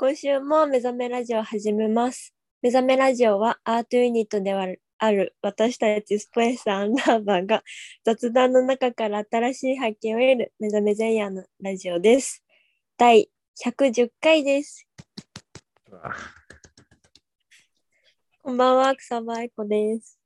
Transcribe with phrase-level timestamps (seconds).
[0.00, 2.32] 今週も目覚めラジオを始めます。
[2.62, 4.68] 目覚めラジオはアートユニットでは
[4.98, 7.64] ある私たちスペースアンダーバーが
[8.04, 12.44] 雑談の中から新しい発見を得る目覚め前夜のラジオです。
[12.96, 13.28] 第
[13.60, 14.86] 110回です。
[18.40, 20.16] こんばんは、草場愛子です。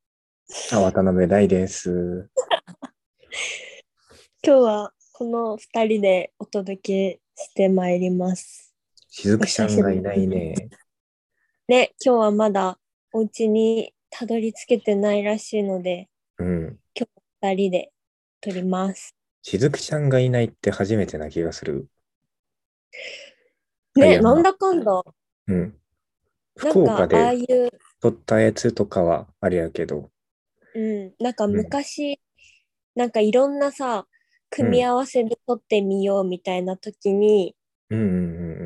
[0.75, 2.29] あ渡辺大です。
[4.45, 8.72] 今日はこの2人でお届けしてまいります。
[9.15, 10.55] しずくちゃんがいないね。
[11.69, 12.79] ね、今日はまだ
[13.12, 16.09] お家にたどり着けてないらしいので、
[16.39, 16.79] うん。
[17.43, 17.93] 2人で
[18.41, 19.15] 撮ります。
[19.43, 21.89] しずくちゃんがいないって初めてな気がする。
[23.97, 25.03] いね、なんだかんだ、
[25.47, 25.61] うん。
[25.61, 25.77] なんか
[26.55, 27.69] 福岡でああいう、
[28.01, 30.11] 撮ったやつとかはあれやけど。
[30.75, 32.19] うん、なんかん昔、
[32.95, 34.06] なんかいろんなさ、
[34.48, 37.55] 組み合わせで撮ってみようみたいな時に、
[37.91, 38.62] うんうんうん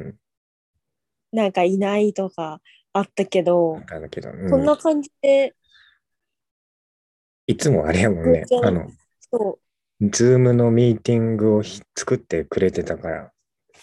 [1.36, 2.62] なんかいないとか
[2.94, 3.44] あったけうん。
[3.44, 4.50] どけど、うん。
[4.50, 5.54] こんな感じで、
[7.46, 8.46] いつもあれやもんね。
[8.62, 9.58] あの、そ
[10.00, 13.32] う、 Zoom のミーティングをひ作ってくれてたから、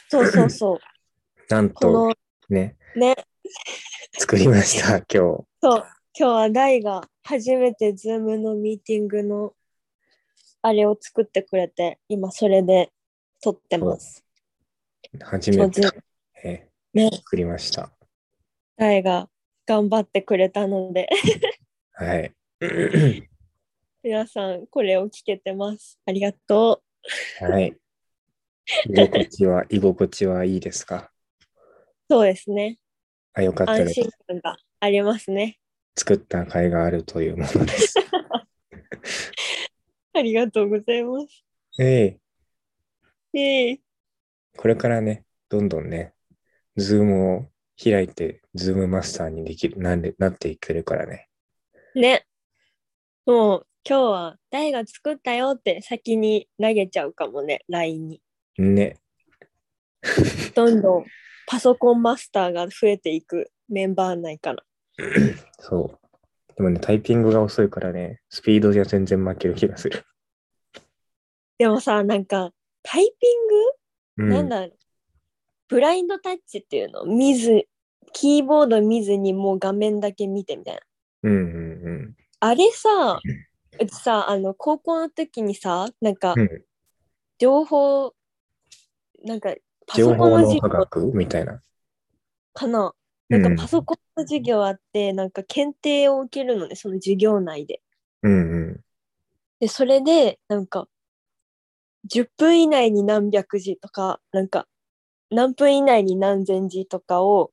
[0.09, 0.80] そうそうそう、
[1.48, 2.14] なんことの、
[2.50, 3.16] ね、ね、
[4.18, 5.12] 作りました、 今日。
[5.12, 9.54] そう、今日は大が初めて Zoom のミーティングの
[10.64, 12.92] あれを作ってくれて、今それで
[13.44, 14.26] 撮ってます。
[15.22, 15.81] 初めて。
[16.44, 17.92] えね、作りました。
[18.78, 19.28] 大が
[19.66, 21.10] 頑張ってくれたので、
[21.94, 22.34] はい。
[24.04, 26.00] 皆さんこれを聞けてます。
[26.06, 26.84] ありがと
[27.40, 27.76] はい。
[28.90, 31.12] 居心地は、居心地はいいですか？
[32.10, 32.14] う。
[32.14, 32.78] そうですね。
[33.34, 34.02] あ、よかった安です。
[34.02, 35.60] 心感がありますね。
[35.98, 37.96] 作った甲斐があるというものです。
[40.14, 41.44] ありがとうございます。
[41.80, 42.20] え
[43.34, 43.80] えええ
[44.58, 46.14] これからね、どんどんね、
[46.76, 47.50] Zoom を
[47.82, 51.30] 開いて、 Zoom マスターにできる、なんで、なっていけるからね。
[51.96, 52.25] ね。
[53.25, 58.22] もう今日は大が作ったよって先に投げちゃうかもね、LINE に。
[58.58, 58.97] ね。
[60.56, 61.06] どんどん
[61.47, 64.64] パソコンマスターが増えていくメンバー内から。
[65.59, 66.56] そう。
[66.56, 70.06] でもね、タイピングが遅いからね、スピードじゃ全然負ける気がする。
[71.58, 72.52] でもさ、なんか
[72.84, 73.56] タイピング、
[74.18, 74.30] うん。
[74.30, 74.78] なんだろう
[75.68, 77.68] ブラインドタッチっていうの見ず、
[78.13, 80.81] キーボード見ずにもう画面だけ見てみたいな。
[81.24, 83.19] うんうんあれさ、
[83.79, 86.41] うちさ、あの、高校の時にさ、なんかうん。
[86.41, 86.66] うん。
[87.40, 88.13] 情報、
[89.23, 89.56] なんか
[89.88, 91.12] パソ情報のコンの授業科学？
[91.13, 91.62] みたいな。
[92.53, 92.94] かな。
[93.29, 97.81] うなんんかパソコンの授業あって、なんか検定を受けるのね、その授業内で。
[98.22, 98.81] うんうん。
[99.59, 100.88] で、それで、なんか、
[102.06, 104.68] 10分以内に何百字とか、なんか、
[105.34, 107.52] 何分以内に何千字とかを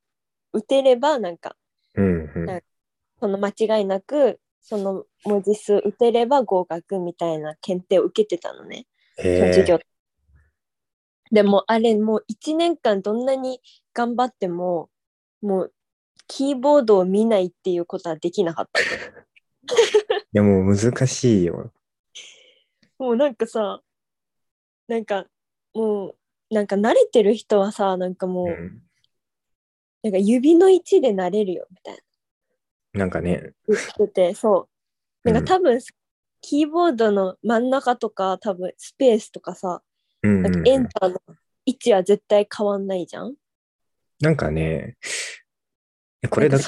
[0.52, 1.56] 打てれば、なんか、
[1.94, 2.46] うんうん。
[2.48, 2.64] はい
[3.20, 8.86] その間違いなく、その文字数打てれば合格みたいな検定を受けてたのね、
[9.16, 9.86] そのへ授業え。。
[11.30, 13.60] でも、あれ、もう1年間どんなに
[13.92, 14.88] 頑張っても、
[15.42, 15.74] もう、
[16.26, 18.80] キーボードを見ないっていうことはできなかった。
[20.32, 21.72] いやもう難しいよ。
[22.98, 23.82] もうなんかさ、
[24.88, 25.26] なんか
[25.74, 26.16] もう、
[26.50, 28.82] なんか慣れてる人はさ、なんかもう、うん。
[30.02, 31.94] なんか指の位置で慣れるよみたい
[32.94, 33.00] な。
[33.00, 34.68] なんかね、言ってて、そ
[35.24, 35.30] う。
[35.30, 35.78] なんか多分、
[36.40, 39.82] キーボードの真ん中とか、多分スペースとかさ、
[40.22, 41.20] うんなんかエンターの
[41.64, 43.34] 位置は絶対変わんないじゃん。
[44.20, 44.96] なんかね、
[46.22, 46.64] えこれだけ、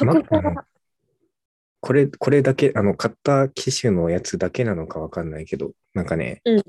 [1.81, 6.63] これ、これだけ、あの、買った機種のやつだけなのかわかんないけど、なんかね、うん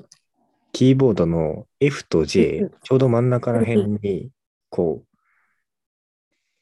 [0.74, 4.30] キーボードの F とうん J うん、ちょうど真ん中ら辺に、
[4.70, 5.18] こう、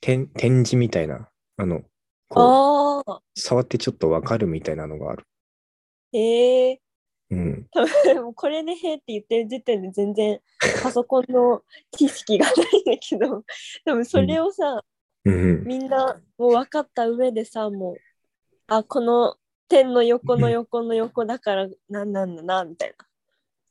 [0.01, 1.81] 点、点字みたいな、あの、
[2.27, 5.25] こう、触ってちょっとわかるみたいなのがある。
[6.11, 6.81] へえ
[7.29, 7.67] うん。
[7.71, 10.41] 多分これで「へ」って言ってる時点で全然
[10.83, 13.45] パソコンの知識がないんだけど、
[13.86, 14.83] でもそれをさ、
[15.24, 15.63] うん。
[15.63, 17.97] みんなもう分かった上でさもう
[18.68, 19.38] あこの
[19.69, 23.06] 点の横の横の横だからなんなんだなみたいな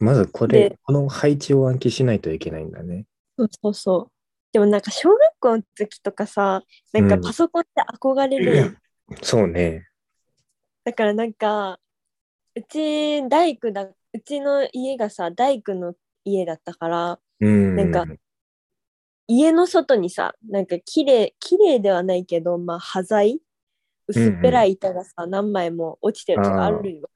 [0.00, 3.06] まずこれで、この配置を暗記しないといけないんだね。
[3.38, 4.12] そうそうそう。
[4.52, 6.62] でもなんか小学校の時とかさ
[6.92, 7.20] なんかうん。
[7.22, 8.76] パソコンって憧れるやん、
[9.22, 9.86] そうね。
[10.84, 11.78] だからなんか
[12.56, 13.94] うち大工だう
[14.24, 15.94] ちの家がさ大工の
[16.24, 17.76] 家だったからうん。
[17.76, 18.06] なんか
[19.28, 23.40] 家の外にさなんか綺麗綺麗ではないけどまあ端材
[24.08, 27.10] 薄っぺらい板がさ、何枚も落ちてるとかあるよ。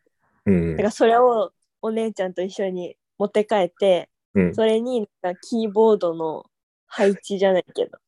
[0.46, 0.72] うん。
[0.72, 1.50] だからそれを
[1.84, 4.54] お姉ちゃんと一緒に持って帰ってうん。
[4.54, 6.44] それになんかキーボードの
[6.86, 7.98] 配置じゃないけど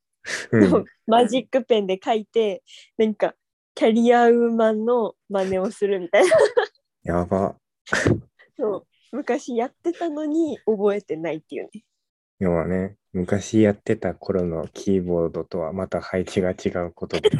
[0.52, 2.62] うん、 マジックペンで書いて、
[2.98, 3.34] なんか、
[3.74, 6.30] キャリアウーマンの真似をするみたいな。
[7.20, 7.56] やば。
[8.58, 11.84] そう昔やってたのに覚えてないっていうね。
[12.38, 17.30] 要はね、昔やってた頃のキーボードとはまた配置が違うことで。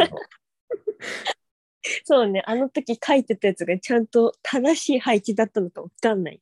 [2.05, 6.41] そうね、あの時書いてたやつがちゃんと正しい配置だったのかわかんない。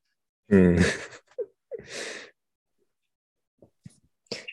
[0.48, 0.78] うん。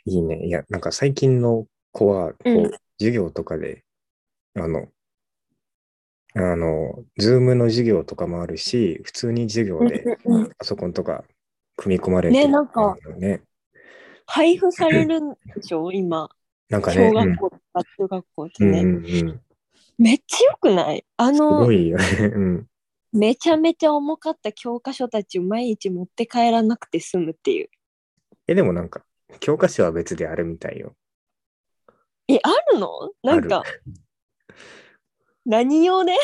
[0.06, 0.48] いいね。
[0.48, 2.72] いや、なんか最近の子は、こう、うん
[3.02, 3.84] 授業とかで、
[4.54, 4.88] あの、
[6.36, 10.06] あの、ズームの授業とかもあるし、普通に授業で
[10.60, 11.26] パソコンとか
[11.76, 13.42] 組み込まれてねなんかね。
[14.28, 15.92] 配布されるんでしょ？
[15.92, 16.30] 今、
[16.70, 18.82] なんかね、小学校とか中学校ってね。
[18.82, 19.42] うん、うんうんうん。
[19.98, 21.06] めっちゃよくない？
[21.18, 22.06] あすのご、いよね。
[22.34, 22.68] うん。
[23.14, 27.70] めちゃめちゃ重かった教科書たちを毎日持って帰らなくて済むっていう。
[28.48, 29.04] え、でもなんか、
[29.40, 30.96] 教科書は別であるみたいよ。
[32.28, 33.12] え、あるの？
[33.24, 33.64] なんか、
[35.46, 36.20] 何用ねっ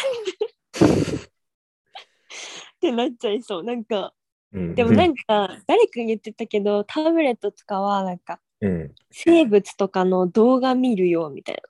[2.79, 3.63] てなっちゃいそう。
[3.63, 4.13] なんか、
[4.53, 8.95] うん、でもなんか、誰か言ってたけど、タブレットとかは、なんか、うん。
[9.11, 11.61] 生物とかの動画見るよみたい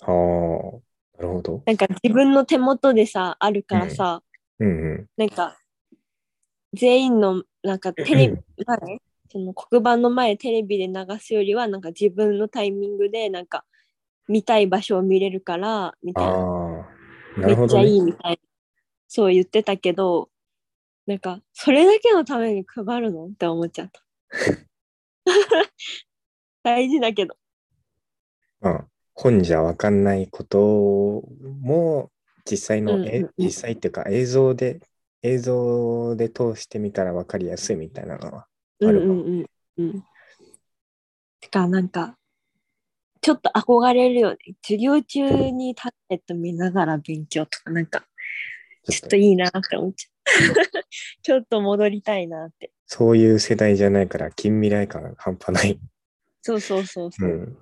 [0.00, 0.06] な。
[0.06, 0.81] はあ、
[1.22, 1.62] なるほど。
[1.64, 4.22] なんか自分の手元でさ、あるからさ、
[4.58, 5.06] うんうん。
[5.16, 5.56] なんか、
[6.72, 8.98] 全員の、なんかテレビ、何
[9.30, 13.64] その黒板の前テレビで流すよりは、なんか自分のタイミングで、なんか、
[14.28, 16.32] 見たい場所を見れるから、みたいな。
[16.32, 16.40] ああ、
[17.40, 17.86] なめっちゃるほど、ね。
[17.86, 18.38] いいみたいな。
[19.06, 20.28] そう言ってたけど、
[21.06, 24.02] なんか、それだけのために配るのって思っちゃった。
[26.64, 27.36] 大事だけど。
[28.60, 30.58] まあ、本じゃわかんないこと
[31.60, 32.10] も、
[32.50, 34.80] 実際の、えうんうんうん実際っていうか映像で、
[35.22, 38.46] 映像で通してみたらわかりやすいみたいなのは。
[38.80, 39.46] うんあるかもうんうん
[39.78, 40.04] うん。
[41.40, 42.16] てか、なんか、
[43.20, 44.36] ちょっと憧れるよね。
[44.62, 48.04] 授業中にタブレット見ながら勉強とか、なんか、
[48.90, 50.12] ちょっといいなって思っちゃう。
[51.22, 52.72] ちょっと戻りたいなって。
[52.86, 55.78] そういう世代じゃないから近未来感が半端ない。
[56.42, 57.32] そうそうそうそうう。
[57.32, 57.58] ん。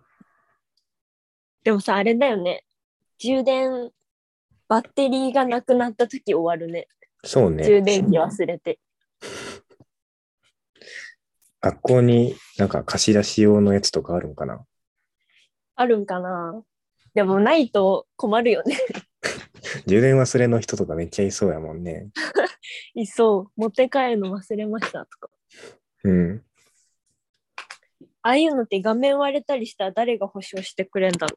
[1.64, 2.64] でもさ、あれだよね。
[3.18, 3.90] 充電、
[4.68, 6.88] バッテリーがなくなった時終わるね。
[7.24, 7.64] そうね。
[7.64, 8.78] 充電器忘れて。
[11.60, 14.64] 学校になんか貸し出し用のやつとかあるんかな？
[15.74, 16.62] あるんかな
[17.14, 18.78] でもないと困るよね。
[19.86, 22.08] 充電忘れの人とかめっちゃいそうやもんね。
[22.94, 23.60] いそう。
[23.60, 25.28] 持って帰るの忘れましたとか。
[26.04, 26.44] うん。
[28.22, 31.36] ああいうのって画面割れたりしたら誰が保証してくれんだろ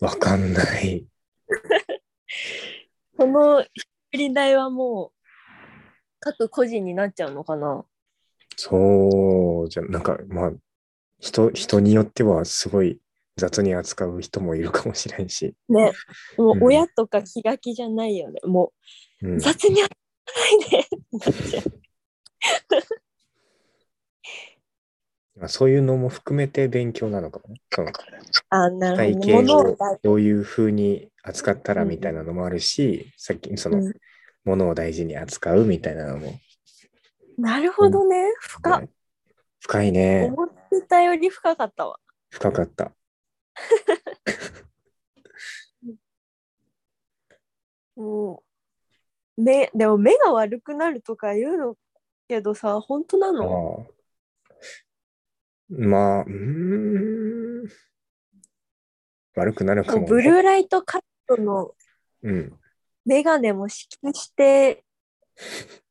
[0.00, 0.04] う？
[0.04, 1.06] わかんない。
[3.16, 3.68] この修
[4.12, 5.18] 理代はもう
[6.20, 7.84] 各個人になっちゃうのかな？
[8.56, 10.52] そうじゃ、なんかまあ、
[11.20, 13.00] 人、人によってはすごい
[13.36, 15.54] 雑に扱う人もいるかもしれんし。
[15.68, 15.92] ね。
[16.36, 18.40] もううん親とか気が気じゃないよね。
[18.44, 18.72] も
[19.22, 19.28] う。
[19.28, 20.00] うん雑に扱わ
[20.58, 21.64] ないで ってなっちゃう。
[22.70, 22.82] まあ
[25.46, 27.60] そういうのも含めて勉強なのかもね。
[27.70, 27.90] その
[28.50, 29.46] あ、なるほど、ね。
[29.46, 33.92] 体ををどういうふうに扱ったらみたいなのもあるし、さっきその、うん
[34.44, 36.34] ものを大事に扱うみたいなのも、
[37.38, 38.16] なるほどね。
[38.40, 38.88] 深っ。
[39.60, 40.24] 深いね。
[40.26, 41.98] 思ってたより深かったわ。
[42.30, 42.92] 深かった。
[47.94, 48.42] も
[49.36, 51.76] う、目、でも目が悪くなるとか言うの
[52.28, 53.92] けどさ、本当なあのあ
[55.78, 57.68] まあ、うーん。
[59.34, 61.74] 悪くなるかも、ブルーライトカットの
[62.22, 62.58] うん。
[63.04, 64.84] メガネも支給して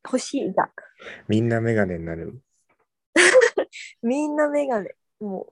[0.06, 0.70] 欲しいが。
[1.28, 2.42] みんなメガネになる。
[4.02, 4.96] みんなメガネ。
[5.20, 5.52] も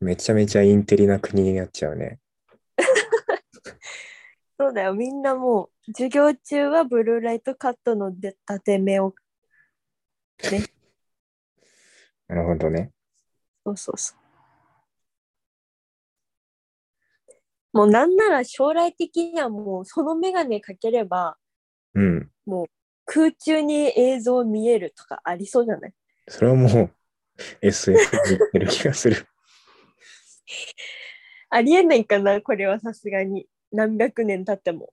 [0.00, 2.18] めちゃめちゃインテリな国になっちゃうね。
[2.78, 2.82] う、
[4.58, 4.94] そうだよ。
[4.94, 9.14] みんなもう、授業中はブルーライトカットので立て目を、
[12.28, 12.92] なるほどね。
[13.64, 14.16] そうそうそう。
[17.72, 21.36] もうなんなら将来的にはもうそのメガネかければ
[21.94, 22.30] うん。
[23.04, 25.92] 空中に映像見えるとかありそうじゃない？
[26.28, 26.90] それはもう
[27.60, 29.26] SF に言ってる気がする。
[31.50, 33.46] ありえないかなこれはさすがに。
[33.72, 34.92] 何百年経っても。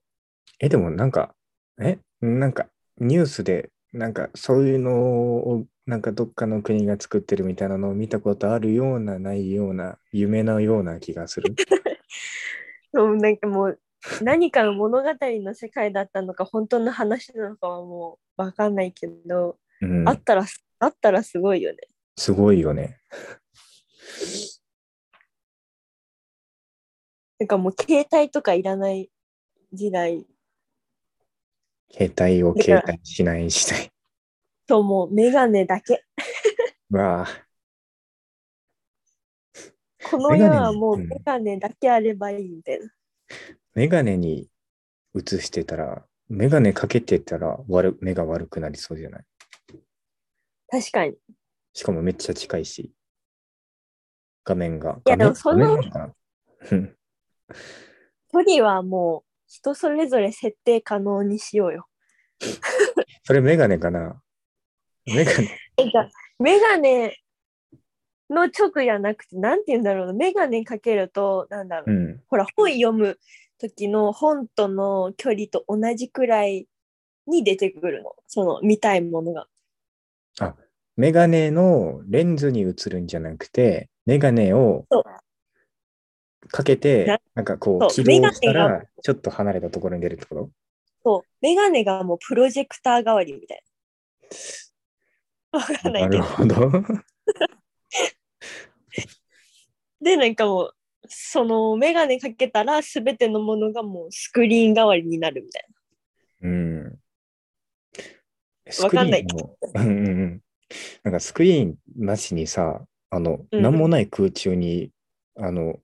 [0.60, 1.34] え、でもなんか、
[1.80, 11.54] え、なんかニュースで、なんかそういうのを、なんかどっかの国が作ってるみたいなのを見たことあるような、ないような、夢のような気がする。
[12.92, 13.80] そうなんかもう
[14.20, 20.12] 何かの物語の世界だったのか本当の話なのかはもう分かんないけど、うんあ。
[20.12, 20.44] ったら
[20.78, 21.78] あったらすごいよね。
[22.18, 23.00] すごいよね。
[27.38, 29.10] なんかもう携帯とかいらない
[29.72, 30.26] 時代
[31.90, 33.90] 携帯を携帯しない時代。
[34.68, 36.04] ともうメガネだけ。
[36.90, 37.26] わあ。
[40.10, 42.90] この世はもうメガネだけあればいいみたいな。
[43.74, 44.48] メガネに
[45.14, 49.24] 映してたら、メガネかけてたら悪目が悪くなりそうじゃない？
[50.70, 51.14] 確かに。
[51.72, 52.92] しかもめっちゃ近いし。
[54.44, 55.00] 画面が。
[55.06, 55.90] いやでもその距
[58.32, 61.86] 離はもう人それぞれ設定可能にしようよ。
[63.24, 64.20] それメガネかな？
[65.14, 65.58] メガネ。
[66.38, 67.16] メガネ
[68.30, 70.12] の直じゃなくて、なんて言うんだろうな。
[70.12, 71.90] メガネかけると、なんだろう。
[71.90, 72.20] うん。
[72.28, 73.18] ほら、本読む
[73.58, 76.68] 時の本との距離と同じくらい
[77.26, 78.14] に出てくるの。
[78.26, 79.46] その見たいものが。
[80.96, 84.84] メガネのレンズに映るんじゃなくて、メガネを
[86.48, 90.50] かけてな、なんかこそうう、起動したら、ちょっと離れたところに出るってこと？
[91.04, 91.22] そう。
[91.40, 93.62] メガネがもうプロジェクター代わりみたい
[94.30, 94.36] な。
[95.52, 96.22] わかんないけど。
[96.22, 96.70] なるほど。
[100.00, 100.74] で、なんかもう、
[101.08, 105.66] そのメガネかけたら全てのものがもうスクリーン代わりになるみたい
[106.42, 106.98] うん。
[108.82, 110.42] わかんないスクリーンもうんうんうん。
[111.02, 114.90] なんかスクリーンなしにさ、あの、うんなんもない空中に、
[115.36, 115.80] あの、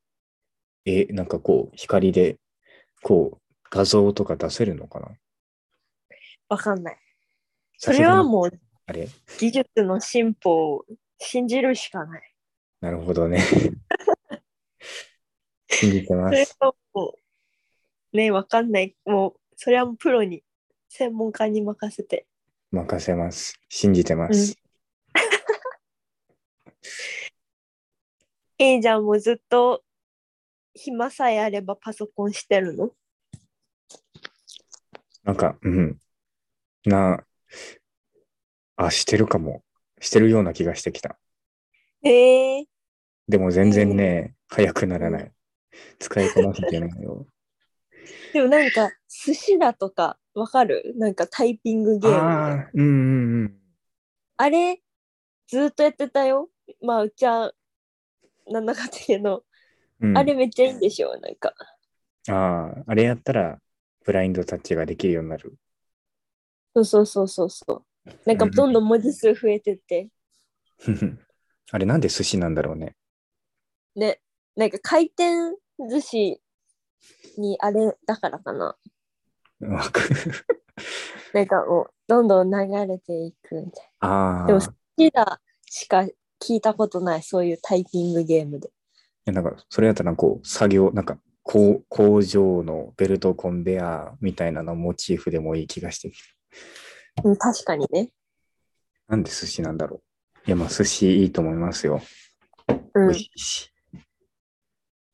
[0.84, 2.36] え、なんかこう、光で、
[3.02, 3.40] こう、
[3.70, 5.06] 画像とか出せるのかな？
[5.06, 5.16] な。
[6.50, 6.98] わかんない。
[7.78, 9.08] それはもうあれ？
[9.38, 10.84] 技術の進歩を
[11.18, 12.34] 信じるしかない。
[12.80, 13.40] なるほどね。
[15.68, 16.46] 信じてまそれ
[16.92, 17.16] も
[18.12, 18.94] う、ね、わかんない。
[19.04, 20.44] もう、それはもうプロに、
[20.88, 22.26] 専門家に任せて。
[22.70, 23.58] 任せます。
[23.68, 24.56] 信じてます。
[28.58, 29.82] えいじゃんもうずっと
[30.74, 32.92] 暇さえあればパソコンしてるの？
[35.24, 35.98] なんか、うん。
[36.84, 37.24] な、
[38.76, 39.62] あ、してるかも。
[40.00, 41.18] してるような気がしてきた。
[42.02, 42.66] へえ
[43.28, 45.32] でも全然ね、早くならない。
[45.98, 47.26] 使いこなせてないよ。
[48.32, 50.92] でもなんか、寿司だとか、わかる？
[50.96, 53.60] なんかタイピングゲームあ、うんうんうん。
[54.36, 54.82] あれ、
[55.46, 56.50] ずっとやってたよ。
[56.82, 57.52] まあ、うちは、
[58.46, 59.44] なんなかったけど、
[60.00, 61.54] うん、あれめっちゃいいんでしょなんか。
[62.28, 63.58] ああ、あれやったら、
[64.04, 65.54] ブラインドタッチができるようになる。
[66.74, 67.86] そうそうそうそうそう。
[68.26, 70.08] なんかどんどん文字数増えてって、
[71.70, 72.96] あれなんで寿司なんだろうね。
[73.96, 74.20] ね、
[74.56, 75.56] なんか回転
[75.90, 76.40] 寿司
[77.38, 78.76] にあれだからかな。
[81.32, 84.44] なんかもう、どんどん流れていくみたいあな。
[84.44, 86.00] あ、でも、い好きだしか
[86.40, 88.70] 聞いたことない、そういうタイピングゲームで。
[89.24, 96.28] やなんか、それやったら、こう、作業、なんか、こう工場のベルトコンベヤーみたいなのモチーフでもいい気がしてきて。
[97.22, 98.10] うん、確かにね。
[99.08, 100.02] なんで寿司なんだろ
[100.44, 100.48] う。
[100.48, 102.00] いや、まあ、寿司いいと思いますよ。
[102.94, 103.72] うん美味、しいし。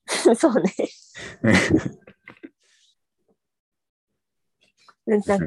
[0.37, 0.75] そうね。
[5.07, 5.39] なんか、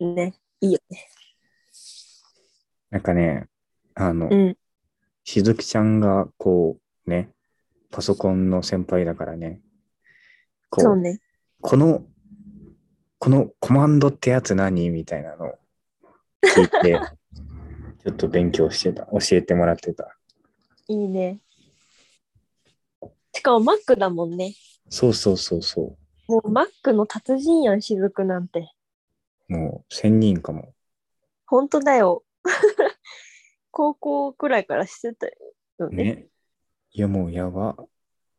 [0.00, 1.08] ね、いいよね。
[2.90, 3.48] なんかね、
[3.94, 4.56] あの、うん。
[5.24, 7.30] しずきちゃんが、こう、ね、
[7.90, 9.62] パソコンの先輩だからね、
[10.68, 11.20] こう、そうね。
[11.60, 12.04] この、
[13.20, 15.58] このコマンドってやつ何みたいなのを
[16.42, 16.98] 聞いて、
[18.02, 19.04] ちょっと勉強してた。
[19.12, 20.16] 教えてもらってた。
[20.88, 21.38] いいね。
[23.34, 24.54] しかも Mac だもんね。
[24.88, 25.98] そうそうそうそ
[26.28, 28.72] もう Mac の達人やん、しずくなんて。
[29.50, 29.52] う。
[29.52, 30.72] もう、千人かも。
[31.44, 32.24] 本当だよ。
[33.70, 36.04] 高校くらいからしてたよね。
[36.04, 36.26] ね。
[36.92, 37.76] いや、もうやば。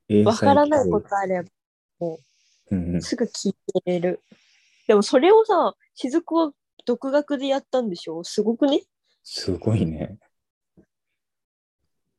[0.10, 1.48] 英わからないこ教とあれば
[2.00, 2.20] 育
[2.72, 3.02] うんうん。
[3.04, 4.22] すぐ聞いてれる。
[4.88, 6.52] でもそれをさ、しずくは
[6.86, 8.24] 独学でやったんでしょ？
[8.24, 8.82] すごくね？
[9.24, 10.18] すごいね。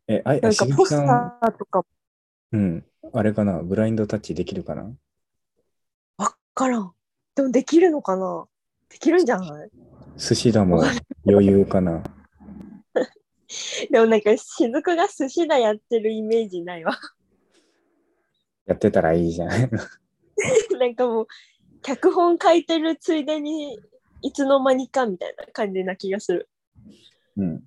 [0.08, 1.84] え、あ、なんかポスターとか
[2.52, 2.84] うん。
[3.12, 3.62] あれかな？
[3.62, 4.94] ブラインドタッチできるかな？
[6.16, 6.92] わからん。
[7.34, 8.46] でもできるのかな？
[8.88, 9.70] できるんじゃない？
[10.18, 10.82] 寿司だも
[11.26, 12.02] 余裕かな？
[13.90, 16.98] でもなんかしずくが寿司だやってるイメージないわ。
[18.66, 19.50] やってたらいいじゃん。
[20.78, 21.26] なんかもう
[21.82, 23.78] 脚本書いてるついでに
[24.22, 26.48] いつの間にかみたいな感じな気がする。
[27.36, 27.62] うん。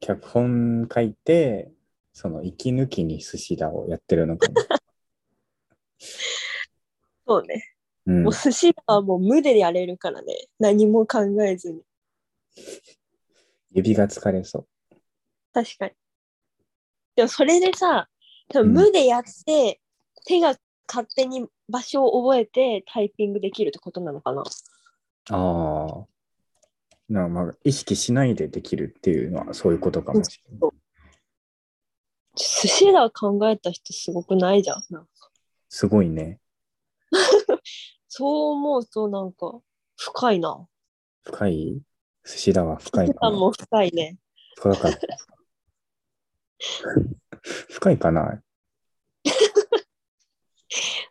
[0.00, 1.70] 脚本書いて、
[2.12, 4.54] その息抜きに寿司だをやってるのかも。
[7.26, 7.74] そうね。
[8.06, 8.32] うんもう。
[8.32, 10.48] 寿司はもう無でやれるからね。
[10.58, 11.82] 何も考えずに。
[13.70, 14.68] 指が疲れそう。
[15.52, 15.92] 確かに。
[17.16, 18.08] でもそれでさ、
[18.48, 19.80] 多分うん無でやって、
[20.24, 20.56] 手が
[20.88, 24.42] 勝手に場所を覚えてタイピングできるってことなのかな？
[25.30, 26.06] ああ。
[27.08, 30.70] なまあ、意識しないでできるっていうのはそういうことかもしれない。
[32.36, 34.82] 寿司だ考えた人すごくないじゃん。
[34.90, 35.10] なんか
[35.70, 36.38] すごいね。
[38.08, 39.60] そう思うとなんか
[39.96, 40.68] 深いな。
[41.24, 41.80] 深い？
[42.24, 43.08] 寿司だは深い。
[43.08, 44.18] も深いね。
[44.56, 44.98] 深かった。
[47.40, 48.34] 深いかな？
[48.34, 48.40] い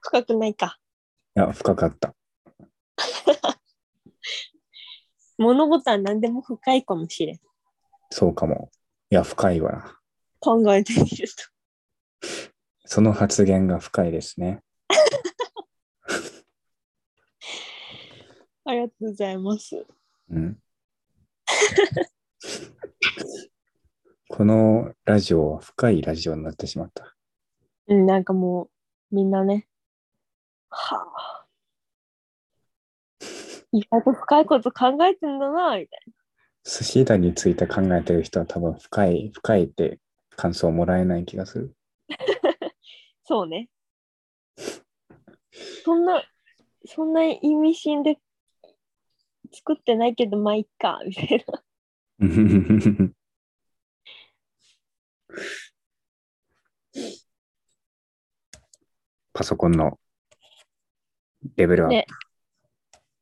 [0.08, 0.80] 深くないか。
[1.36, 2.16] や、深かった。
[5.38, 7.42] 物事は何でも深いかもしれん。
[8.10, 8.72] そうかも。
[9.10, 10.00] いや、深いわ。
[10.40, 11.34] 考えてみると。
[12.86, 14.64] その発言が深いですね。
[18.64, 19.86] ありがとうございます。
[20.30, 20.64] うん。
[24.30, 27.14] このラジオは深いラジオになってしまった。
[27.88, 28.70] うん、なんかも
[29.12, 29.68] う、みんなね、
[30.78, 31.46] はあ。
[33.72, 36.02] 意外と深いこと考えてんだな、みたい
[36.64, 40.00] 寿司だについて考えてる人は多分深い、深いって
[40.36, 41.76] 感想をもらえない気がする。
[42.08, 42.18] な。
[43.26, 43.70] そうね。
[45.84, 46.24] そんな、
[46.86, 48.20] そんな意味深で
[49.52, 51.64] 作ってないけど、まあ、いっか、みたいな。
[59.34, 60.00] パソコンの
[61.56, 61.96] レベルアップ。
[61.96, 62.06] ね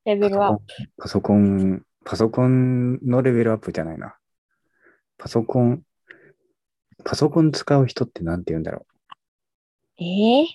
[0.05, 0.59] レベルは、
[0.97, 4.15] パソコン、パソコンのレベルアップじゃないな。
[5.17, 5.81] パソコン、
[7.03, 8.85] パソコン使う人ってなんて言うんだろ
[9.97, 10.47] ええ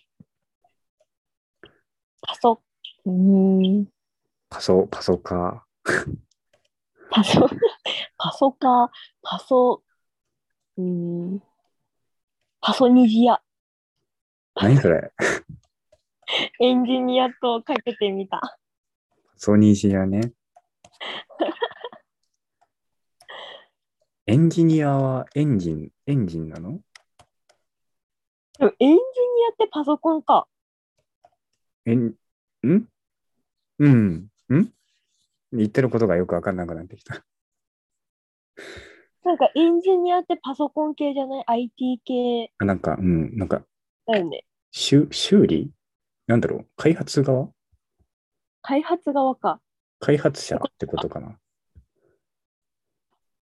[2.22, 2.62] パソ、
[3.04, 3.86] うーん、う。
[4.48, 5.64] パソ、パソカ
[7.10, 7.48] パソ、
[8.16, 8.90] パソか、
[9.22, 9.82] パソ、
[10.76, 11.42] うーん、
[12.60, 13.38] パソニジア、ー。
[14.62, 15.12] 何それ？
[16.60, 18.58] エンジニアとかけてみた。
[19.36, 20.32] ソニジアね。
[24.26, 26.80] エンジニアはエンジン、エンジンなの
[28.58, 28.98] でもエンジニ
[29.50, 30.46] アってパソコンか。
[31.86, 32.14] えん、
[32.64, 32.88] ん
[33.78, 34.30] うん。
[34.52, 34.72] ん
[35.52, 37.24] 言ってることがよくわかんなくなってきた。
[39.24, 43.62] なんかエンジニアってパソコン系じゃない ?IT 系あなんか、うん、なんか、
[44.06, 44.44] だよね。
[44.70, 45.72] 修修理
[46.30, 47.48] なんだろう開発側？
[48.62, 49.60] 開発側か。
[49.98, 51.36] 開発者ってことかな？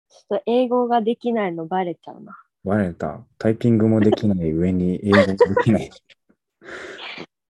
[0.08, 2.36] ちょっと英語ができないのバレちゃうな。
[2.64, 3.20] バレた。
[3.38, 5.90] タイピングもできない上に英語もできない。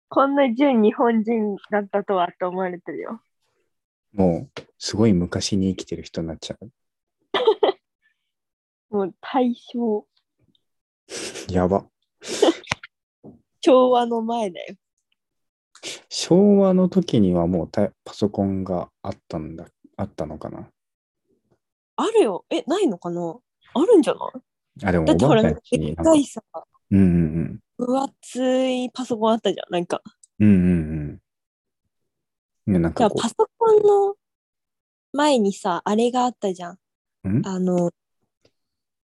[0.09, 3.21] こんな純日本人だったとはって思われてるよ。
[4.11, 6.69] もう、すごい昔に生きてる人になっちゃう。
[8.93, 10.05] もう大正、
[11.49, 11.85] やば。
[13.61, 14.75] 昭和の前だよ。
[16.09, 19.65] 昭和の時にはもうタパソコンがあったんだ、
[19.97, 20.69] あったのかな？
[21.95, 22.45] あるよ。
[22.49, 23.35] え、ないのかな？
[23.73, 24.85] あるんじゃない？
[24.85, 25.53] あ、でもだってほら、でっ
[25.95, 26.41] かいさ、
[26.91, 29.73] うんうん分厚いパソコンあったじゃん。
[29.73, 30.01] なんか。
[30.39, 30.47] うん。
[30.47, 31.21] うんうん
[32.67, 32.73] うん。
[32.73, 34.15] ね、なんじゃあかこパソコンの
[35.11, 36.77] 前にさ、あれがあったじゃん。
[37.25, 37.41] う、ん？
[37.45, 37.91] あの、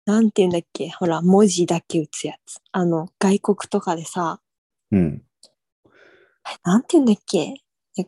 [0.04, 0.90] なんて言うんだっけ？
[0.90, 2.60] ほら、文字だけ打つやつ。
[2.70, 4.40] あの、外国とかでさ、
[4.92, 5.22] うん。
[6.64, 7.54] なんて言うんだっけ？
[7.98, 8.06] え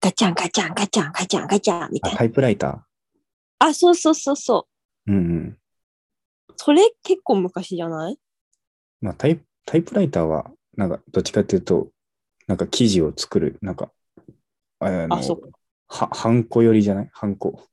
[0.00, 2.18] ガチャンガチャンガチャンガチャンガチャンみたあ、いな。
[2.18, 2.86] タイプライタ
[3.58, 4.68] あ、そうそうそうそ
[5.06, 5.10] う。
[5.10, 5.14] ー。
[5.14, 5.58] うんうん。
[6.56, 8.18] それ結構昔じゃない？
[9.00, 11.88] まあタイ、タイプライターは、なんか、どっちかっていうと、
[12.46, 13.92] なんか記事を作る、なんか、
[14.80, 15.48] あのあ、そうか。
[15.88, 17.10] は、ハンコ寄りじゃない？
[17.12, 17.64] ハンコ。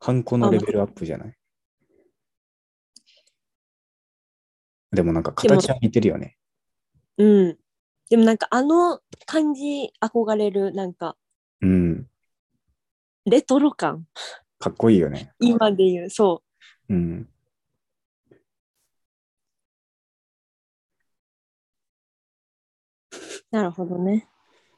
[0.00, 1.34] ハンコのレベルアップじゃない？
[4.92, 6.36] でもなんか形は似てるよね。
[7.18, 7.58] うん。
[8.10, 11.16] でもなんかあの感じ憧れる、なんか
[11.60, 12.06] うん。
[13.26, 14.06] レトロ感。
[14.58, 15.32] かっこいいよね。
[15.40, 16.42] 今で言う、そ
[16.88, 17.28] うん。
[18.30, 18.34] う。
[23.50, 24.28] なるほどね。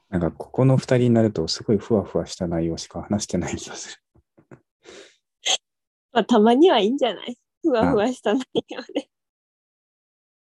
[0.08, 4.02] なんか、ここの二人になると、すごいふわふわした内容しか話してない気がする。
[6.12, 7.36] まあ、たまにはいいんじゃない？
[7.62, 9.10] ふわふわした内容で。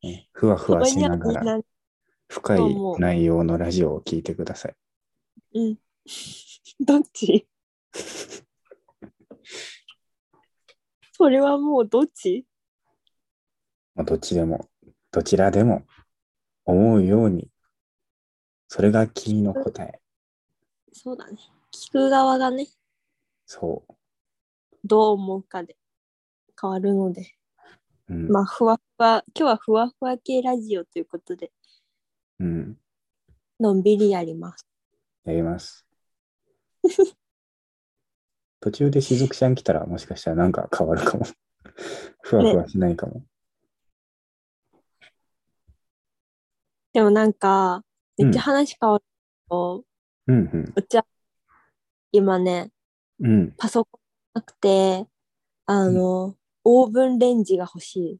[0.01, 1.59] ねふわふわしながら、
[2.33, 4.75] 深い内容のラジオを聞いてください。
[5.53, 5.77] うん。
[6.83, 7.47] どっち？
[11.13, 12.47] それはもうどっち？
[13.93, 14.67] まあどっちでも、
[15.11, 15.85] どちらでも
[16.65, 17.51] 思うように、
[18.67, 20.01] それが君の答え。
[20.91, 21.37] そうだね。
[21.71, 22.67] 聞く側がね、
[23.45, 23.85] そ
[24.83, 25.77] どう思うかで
[26.59, 27.35] 変わるので。
[28.09, 28.15] う。
[28.15, 28.27] うん。
[28.31, 31.51] まあ、ふわふわ、今日はふわふわ系ラジオということで、
[32.39, 32.77] うん、
[33.59, 34.65] のんびりやります。
[35.25, 35.85] やります。
[38.59, 41.25] 途中でしずくちゃん来たらもしかしたらなんか変わるかも。
[42.21, 43.23] ふわふわしないかも。
[46.93, 47.83] でもなんか、
[48.17, 49.09] めっちゃうん話変わるけ
[49.49, 49.83] ど、
[50.27, 50.73] うんうん。
[50.75, 51.05] うちは
[52.11, 52.71] 今ね、
[53.19, 53.51] うん。
[53.57, 54.01] パソコン
[54.35, 55.07] なくて、
[55.65, 58.19] あの、オーブンレンジが欲しい。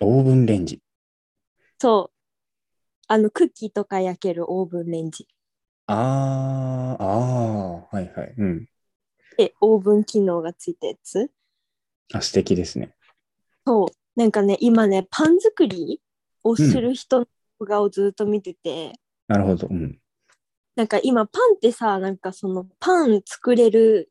[0.00, 0.80] オーブンレンジ。
[1.78, 2.21] そう。
[3.12, 5.28] あの、クッキーとか焼けるオーブンレンジ。
[5.86, 8.34] あー、あー、はいはい。
[8.38, 8.66] うん。
[9.36, 11.30] で、オーブン機能がついたやつ？
[12.14, 12.94] あ、素敵ですね。
[13.66, 13.88] そう。
[14.18, 16.00] なんかね、今ね、パン作り
[16.42, 17.26] をする人の
[17.60, 18.94] 動画をずっと見てて、
[19.28, 19.66] なるほど。
[19.70, 20.00] うん。
[20.74, 24.10] なんか今パンってさ、なんかそのパン作れる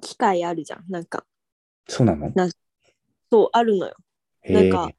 [0.00, 0.84] 機械あるじゃん。
[0.88, 1.26] なんか、
[1.88, 2.32] そうなの？
[3.30, 3.94] そう、あるのよ。
[4.48, 4.92] なんか、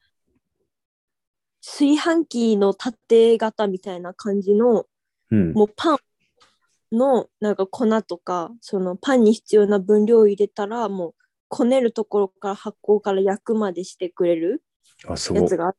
[1.68, 4.86] 炊飯器の縦型みたいな感じの、
[5.32, 5.52] うん。
[5.52, 5.98] もうパン
[6.92, 11.14] のなんか粉とか、そのパンに必要な分量を入れたら、もう
[11.48, 14.62] こねるところから発酵から焼くまでしてくれる
[15.08, 15.56] やつ。
[15.56, 15.76] がある。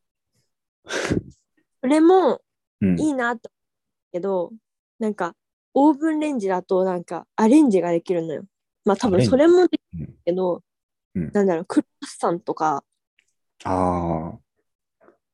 [1.82, 2.42] それも
[2.82, 3.00] うん。
[3.00, 4.52] いいなと思うけど、
[5.00, 5.36] なんか
[5.74, 8.44] オーブンレンジだとなんかアレンジができるのよ。
[8.84, 10.64] まあ多分それもできうんるけど、
[11.16, 12.84] うんなんだろう、クロワッサンとか、
[13.64, 14.47] ああ。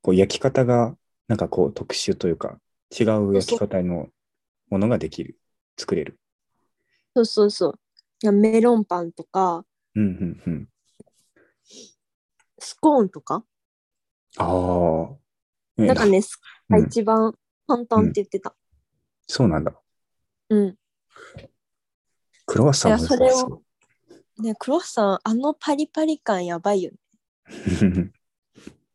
[0.04, 0.96] こう焼き方が
[1.28, 2.60] なんかこう特殊というか
[2.92, 4.10] 違う焼き方の
[4.70, 5.40] ものができる。
[5.78, 6.20] 作れる。
[7.16, 7.80] そうそうそう。
[8.22, 10.70] いやメロンパンとか、うんうんうん。
[12.60, 13.44] スコーンとか、
[14.38, 15.16] ああ。
[15.78, 17.34] えなんかね、スコーンうんが一番
[17.68, 18.56] 簡単って言ってた。
[19.28, 19.74] そうなんだ。
[20.50, 20.78] うん。
[22.46, 23.62] クロワッサンもそれを
[24.38, 26.98] ね、クロワッサン、あのパリパリ感やばいよね。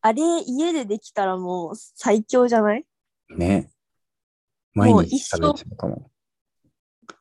[0.00, 2.84] あれ、家でできたらもう最強じゃない？
[3.30, 3.70] ね。
[4.74, 6.10] 毎日食べちゃうかも。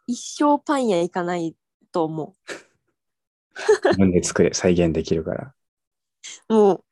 [0.06, 1.56] 一生パン屋行かない
[1.92, 2.36] と思
[3.86, 5.54] 自分で作れ、再現できるから。
[6.50, 6.54] う。
[6.54, 6.84] もう、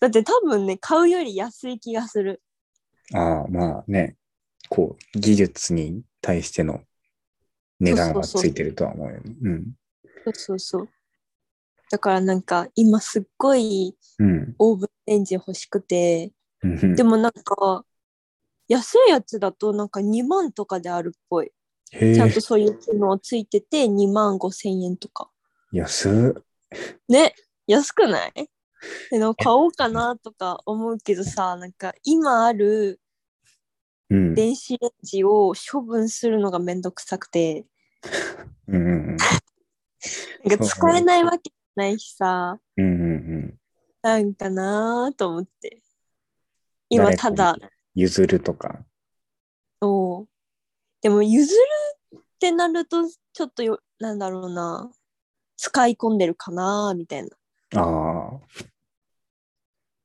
[0.00, 2.42] だって多分ね、買うより安い気がする。
[3.14, 4.16] ああ、まあね。
[4.68, 6.82] こう、技術に対しての
[7.80, 9.34] 値段はついてるとは思うよね。
[9.42, 9.72] うん。
[10.24, 10.88] そうそうそう。
[11.90, 14.54] だからなんか今すっごいうん。
[14.58, 17.84] オーブンレンジ欲しくて、うんでもなんか
[18.68, 21.50] 安いやつだとなんか2万とかであるっぽい。
[21.90, 25.28] ちゃんと、そういう機能ついてて2万5千円とか。
[25.72, 26.42] 安っ。
[27.08, 27.34] ね、
[27.66, 28.32] 安くない？
[29.10, 33.00] でも買おうかなとか思うけどさ、なんか今ある
[34.08, 34.34] うん。
[34.34, 37.64] 電子レンジを処分するのがめんどくさくて、
[38.68, 38.78] うんう
[39.14, 39.16] ん
[40.44, 42.84] なんか使えないわけないしさ、うん。
[42.84, 43.14] うんうんう
[43.46, 43.60] ん。
[44.02, 45.82] なんかなーと思って。
[46.88, 47.56] 今ただ、
[47.94, 48.84] 譲るとか。
[49.82, 50.28] そう。
[51.02, 54.90] でも譲るってなると、ちょっとよ、なんだろうな、
[55.56, 57.28] 使い込んでるかなーみたいな。
[57.76, 58.40] ああ、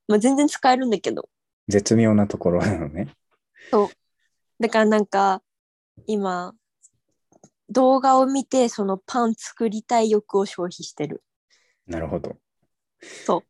[0.08, 1.30] まあ全然使えるんだけど。
[1.68, 3.10] 絶妙なところなのね。
[4.60, 5.42] だからなんか、
[6.08, 6.54] 今、
[7.70, 11.24] 動画を見て、そのパン作りたい欲を消費してる。
[11.88, 12.36] なるほど。
[13.02, 13.44] そう。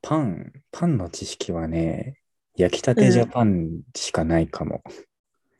[0.00, 2.18] パン、パンの知識はね、
[2.56, 4.82] 焼きたてジャパンしかないかも。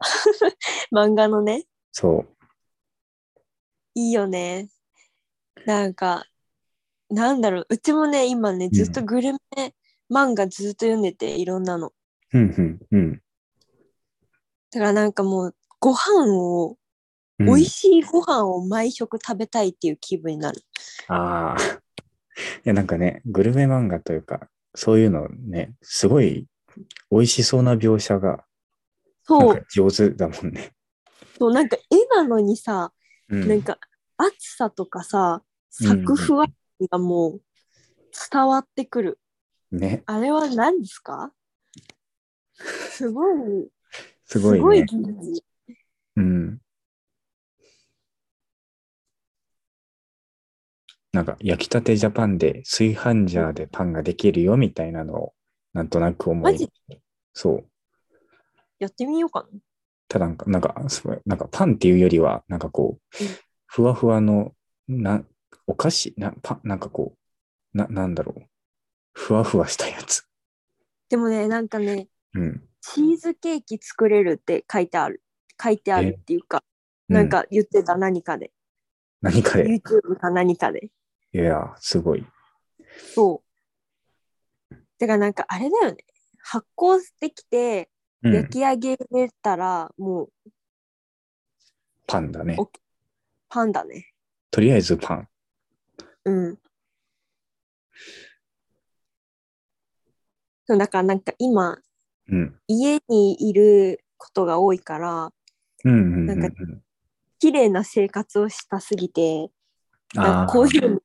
[0.92, 2.28] 漫画のね、そう。
[3.94, 4.68] いいよね。
[5.66, 6.24] なんか、
[7.10, 9.74] なんだろう、うちもね、今ね、ずっとグルメ
[10.10, 11.92] 漫画ずっと読んでて、いろんなの。
[12.32, 13.22] うんうんうん。
[14.70, 16.76] だからなんかもう、ご飯を、
[17.42, 20.62] うん美味しいご飯を毎食食べたいっていう気分になる。
[21.08, 21.56] ああ。
[22.64, 26.46] いや、なんかね、グルメ漫画というか、そういうのね、すごい
[27.10, 28.44] 美味しそうな描写が、
[29.24, 30.72] そうか、上手だもんね。
[31.38, 32.92] そうなんか絵なのにさ、
[33.28, 33.78] うんなんか
[34.16, 36.46] 熱さとかさ、サクふわ
[36.90, 37.42] がもう
[38.30, 39.18] 伝わってくる。
[39.70, 41.32] ね、あれは何ですか？
[42.90, 43.68] すごい、
[44.24, 44.86] すごいね。
[44.86, 45.44] 技術。
[46.16, 46.61] うん。
[51.12, 55.34] なんか、焼きたてジャパンで炊飯ジャーでパンができるよみたいなのを、
[55.74, 56.70] なんとなく思いマジ、
[57.34, 57.66] そう。
[58.78, 59.58] やってみようかな。
[60.08, 63.30] ただなんか、なんか、すごいなんかパンっていうよりは、なんかこううん、
[63.66, 64.54] ふわふわの、
[64.88, 65.22] な、
[65.66, 66.14] お菓子？
[66.16, 67.14] な、パン、なんかこ
[67.74, 68.42] う、な、なんだろう。
[69.12, 70.26] ふわふわしたやつ。
[71.10, 72.62] でもね、なんかね、うん。
[72.80, 75.22] チーズケーキ作れるって書いてある。
[75.62, 76.64] 書いてあるっていうか、
[77.10, 78.50] うなん、か言ってた何かで。
[79.20, 80.88] 何かで、YouTube か何かで。
[81.34, 82.26] いや、すごい。
[83.14, 83.42] そ
[84.70, 84.74] う。
[84.98, 86.04] だからなんかあれだよね。
[86.42, 87.88] 発酵できて、
[88.22, 88.96] うん焼き上げ
[89.42, 90.50] たらもう
[92.06, 92.70] パンだねお。
[93.48, 94.12] パンだね。
[94.52, 95.28] とりあえずパン。
[96.24, 96.58] うん。
[100.66, 101.78] そうだからなんか今
[102.28, 102.54] うん。
[102.68, 105.32] 家にいることが多いから
[105.84, 106.82] うんうんうん、なんかうん。
[107.40, 109.50] 綺麗な生活をしたすぎて
[110.48, 111.01] こういうの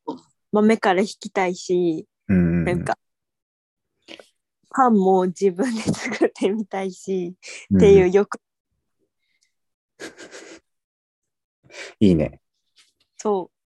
[0.52, 2.98] を豆から引きたいしうんうんうん、なんか
[4.78, 7.34] パンも自分で作ってみたいし、
[7.72, 7.78] うん。
[7.78, 8.40] っていう欲。
[12.00, 12.40] いいね。
[13.18, 13.58] そう。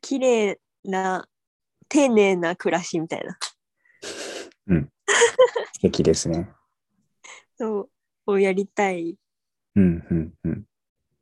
[0.00, 1.28] 綺麗な
[1.88, 3.36] 丁寧な暮らしみたいな。
[5.74, 6.48] 素敵ですね。
[7.58, 7.80] そ
[8.26, 8.32] う。
[8.32, 9.18] をやりたい。
[9.76, 10.64] うんうんうん。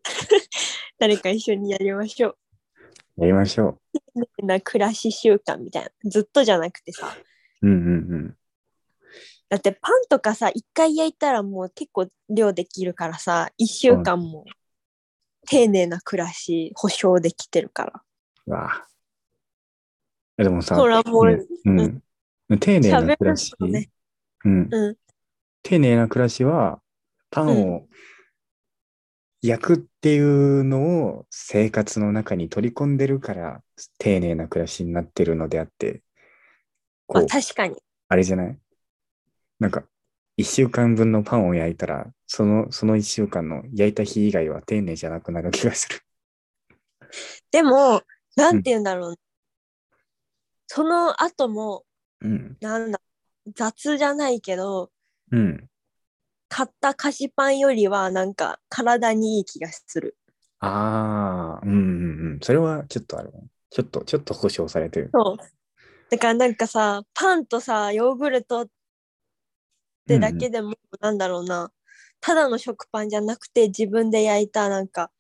[0.99, 3.23] 誰か一緒にやりましょう。
[3.23, 3.98] やりましょ丁寧
[4.43, 7.17] な暮らし習慣みたいなずっとじゃなくてさ。
[7.63, 7.67] う。
[7.67, 8.37] うんうん。
[9.49, 14.45] だってパンとかさ一回焼いたらもう結構量できるからさ一週間も
[15.49, 18.03] 丁寧な暮らし保証できてるから。
[18.47, 18.53] うん。
[18.53, 18.73] わ。
[18.73, 18.89] あ。
[20.39, 22.01] えでもさ、ほらもうね
[22.49, 23.91] うん、丁寧な暮らし、ね。
[24.45, 24.97] うん、うん。
[25.63, 26.81] 丁寧な暮らしは、
[27.31, 27.89] パンを焼
[29.59, 33.63] くっていうのを生活の中に取り込んでるから、
[33.99, 36.03] 丁寧な暮らしになってるのであって、
[37.07, 37.77] こまあう、確かに
[38.09, 38.59] あれじゃない？
[39.61, 39.85] なんか、
[40.37, 46.01] 一週間分のパンを焼いたら、その、その一週間の焼いた日以外は丁寧じゃなくなる気がする。
[47.51, 48.03] でも
[48.37, 49.17] なんて言うんだろう、
[50.67, 51.85] その後も
[52.21, 52.57] うん。
[52.61, 53.01] なんだ
[53.55, 54.91] 雑じゃないけど
[55.31, 55.68] うん。
[56.49, 60.17] 買った菓子パンよりはなんか体にいい気がする。
[60.61, 62.39] ああ、うんうんうん。
[62.43, 63.41] それはちょっとあるわ。
[63.71, 65.11] ちょっと、ちょっと保証されてる。
[65.13, 65.37] そう。
[66.11, 68.69] だからなんかさパンとさヨーグルトっ
[70.07, 71.71] てだけでも、なんだろうな。
[72.21, 75.11] ただの食パンじゃなくて自分で焼いたなんか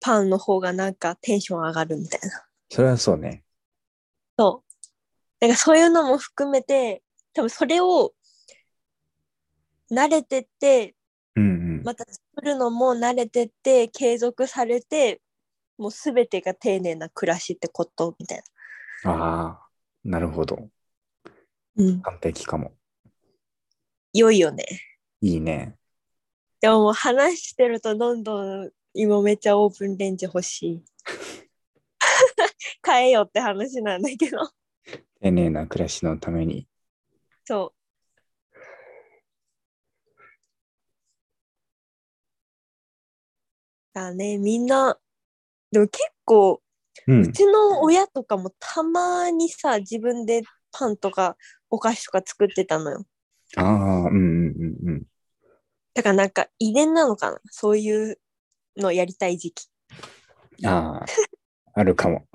[0.00, 2.44] パンの方がなんかテンション上がるみたいな。
[2.70, 3.44] それはそうね。
[4.38, 4.74] そう。
[5.40, 7.02] だからそういうのも含めて
[7.34, 8.12] 多分それを
[9.90, 10.94] 慣れてって
[11.36, 11.48] うんう
[11.80, 11.82] ん。
[11.84, 15.20] また作るのも慣れてって継続されて
[15.76, 18.42] もう全てが丁寧な暮らしってことみたい
[19.04, 19.68] ああ、
[20.04, 20.56] なるほど。
[20.56, 21.84] な。
[21.84, 22.02] うん。
[22.02, 22.72] 完璧かも。
[24.12, 24.64] 良いよね。
[25.20, 25.76] いいね。
[26.60, 30.84] でももう話してるとどんどん今めっちゃオープンレンジ欲しい。
[32.86, 34.38] 変えようって話なんだけど。
[35.20, 36.68] 丁寧な暮らしのために。
[37.44, 37.74] そ
[43.94, 44.98] だね、みんな、
[45.70, 46.60] でも結構、
[47.06, 47.12] う。
[47.12, 51.36] うんちの親とかもたまにさ、自分でパンとか
[51.70, 53.04] お菓子とか作ってたのよ。
[53.56, 54.54] ああ、うんうん
[54.84, 55.02] うんうん。
[55.94, 57.40] だからなんか遺伝なのかな？
[57.50, 58.20] そういう
[58.76, 59.68] のやりたい時期。
[60.64, 61.06] ああ、
[61.74, 62.26] あるかも。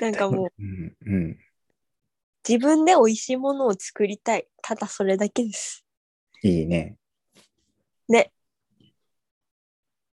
[0.00, 1.38] なんかもううんうん。
[2.48, 4.46] 自分で美味しいものを作りたい。
[4.62, 5.84] ただそれだけです。
[6.42, 6.96] いいね。
[8.08, 8.32] ね。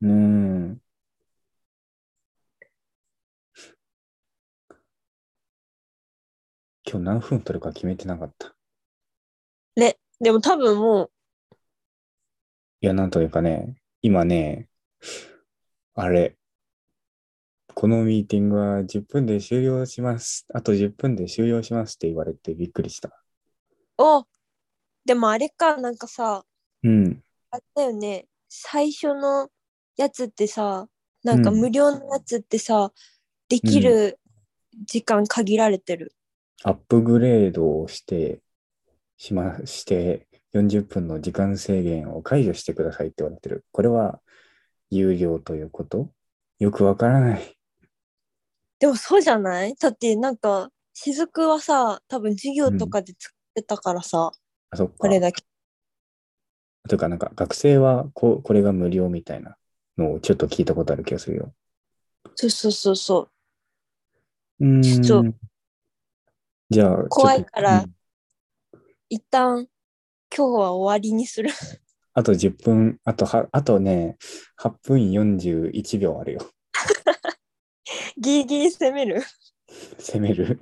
[0.02, 0.80] うーん。
[6.90, 8.54] 今日何分取るか決めてなかった。
[9.76, 9.98] ね。
[10.20, 11.11] でも多分もう、
[12.80, 14.68] いや、なんというかね、今ね、
[15.94, 16.37] あれ、
[17.74, 20.46] このミーティングは10分で終了します。
[20.54, 23.22] あと10分で終了しますって言われてびっくりした。
[23.98, 24.24] お
[25.04, 26.44] でもあれか、なんかさ、
[26.82, 27.22] うん。
[27.50, 28.26] あれだよね。
[28.48, 29.48] 最初の
[29.98, 30.88] やつってさ、
[31.22, 32.92] なんかうん無料のやつってさ、
[33.48, 34.18] できる
[34.87, 36.14] 時間限られてる。
[36.62, 38.40] アップグレードをして、
[39.16, 43.64] しまして、40分の時間制限を解除してくださいって言われてる。
[43.72, 44.20] これは
[44.90, 46.11] 有料ということ？
[46.58, 47.58] よくわからない。
[48.78, 49.74] でもそうじゃない？
[49.74, 54.32] だってなんか、雫はさ、多分授業とかで作ってたからさ、
[54.70, 54.94] あ、そっか。
[54.98, 55.42] これだけ。
[56.88, 59.56] というか、なんか学生はここれが無料みたいな
[59.98, 61.52] のをちょっと聞いたことある気がするよ。
[62.34, 63.28] そうそうそうそ
[64.61, 64.64] う。
[64.64, 65.02] うーん。
[65.02, 65.24] ちょっ
[66.70, 67.94] じゃあ、怖いからうん
[69.11, 69.66] 一旦、
[70.34, 71.50] 今日は終わりにする。
[72.12, 74.18] あと10分、あとは、あとね、
[74.58, 76.40] 8分41秒あるよ。
[78.18, 79.22] ギリギリ攻める
[79.98, 80.61] 攻める。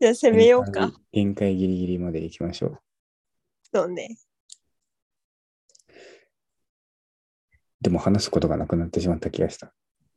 [0.00, 0.92] じゃあ攻めようか。
[1.12, 2.80] 限界ギリギリまで行きましょう。
[3.70, 4.16] そうね。
[7.80, 9.72] でも話すことがなくなってしまった気がした。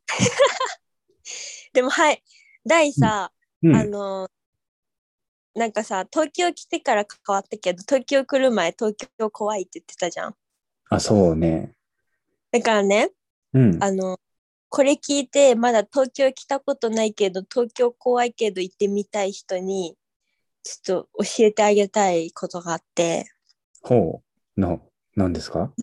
[1.73, 2.23] でもはい。
[2.65, 3.31] 第さ、
[3.63, 3.75] うん。
[3.75, 4.29] あの、
[5.53, 10.35] なんかさ、東京来てから変わったけど、東京来る前、東京怖いって言ってたじゃん。
[10.89, 11.73] あ、そうね。
[12.51, 13.11] だからね、
[13.53, 13.83] うん。
[13.83, 14.19] あの、
[14.69, 19.97] これ聞いて、まだ東京来たことないけど、東京怖いけど行ってみたい人に、
[20.63, 23.25] ちょっと教えてあげたいことがあって、
[23.81, 24.21] ほ
[24.55, 24.61] う。
[24.61, 24.79] な、
[25.15, 25.73] なんですか？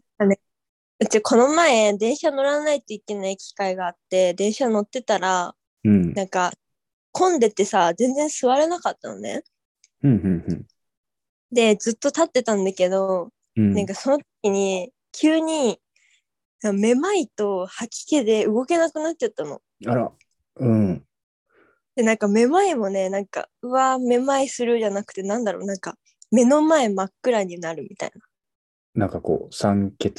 [1.01, 6.13] うちこの前、電車乗らないといけない機会があって、電車乗ってたら、うん。
[6.13, 6.53] なんか、
[7.13, 9.45] 混んでてさ、全然座れなかったのね。
[10.03, 10.15] うん、う
[10.55, 10.67] ん、
[11.53, 13.75] で、ずっと立ってたんだけど、うん。
[13.75, 15.81] なんかその時に、急に、
[16.75, 19.61] めまいと吐き気で動けなくなっちゃったの。
[19.87, 20.13] あら。
[20.57, 21.05] うん。
[21.95, 25.97] で、なんかめまいもね、なんか、うわー、めまいするじゃなくて、なんだろう、なんか、
[26.33, 28.21] 目の前真っ暗になるみたいな
[29.07, 30.15] んかこう、酸欠